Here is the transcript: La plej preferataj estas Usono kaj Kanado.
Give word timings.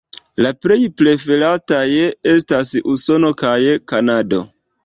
La 0.45 0.51
plej 0.65 0.77
preferataj 1.01 1.85
estas 2.33 2.75
Usono 2.95 3.33
kaj 3.43 3.57
Kanado. 3.93 4.43